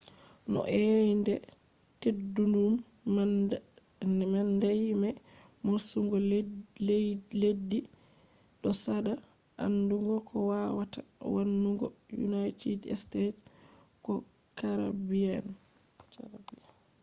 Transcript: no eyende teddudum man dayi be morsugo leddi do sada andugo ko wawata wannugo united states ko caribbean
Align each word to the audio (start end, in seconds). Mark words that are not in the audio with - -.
no 0.51 0.59
eyende 0.79 1.33
teddudum 1.99 2.73
man 4.35 4.49
dayi 4.61 4.89
be 5.01 5.09
morsugo 5.65 6.17
leddi 7.41 7.79
do 8.61 8.71
sada 8.83 9.13
andugo 9.65 10.13
ko 10.27 10.35
wawata 10.49 10.99
wannugo 11.33 11.87
united 12.27 12.79
states 13.03 13.39
ko 14.05 14.13
caribbean 14.57 15.45